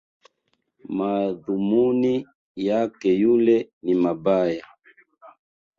[0.97, 4.65] Madhumuni yake yule ni mabaya